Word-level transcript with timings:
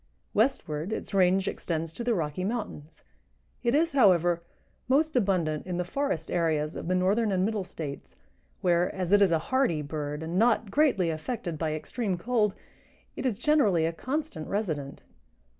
Westward 0.33 0.91
its 0.91 1.13
range 1.13 1.47
extends 1.47 1.93
to 1.93 2.03
the 2.03 2.15
Rocky 2.15 2.43
Mountains. 2.43 3.03
It 3.61 3.75
is, 3.75 3.91
however, 3.93 4.41
most 4.87 5.15
abundant 5.15 5.67
in 5.67 5.77
the 5.77 5.85
forest 5.85 6.31
areas 6.31 6.75
of 6.75 6.87
the 6.87 6.95
Northern 6.95 7.31
and 7.31 7.45
Middle 7.45 7.63
States, 7.63 8.15
where, 8.61 8.91
as 8.95 9.11
it 9.11 9.21
is 9.21 9.31
a 9.31 9.37
hardy 9.53 9.83
bird 9.83 10.23
and 10.23 10.39
not 10.39 10.71
greatly 10.71 11.11
affected 11.11 11.59
by 11.59 11.75
extreme 11.75 12.17
cold, 12.17 12.55
it 13.15 13.27
is 13.27 13.37
generally 13.37 13.85
a 13.85 13.93
constant 13.93 14.47
resident. 14.47 15.03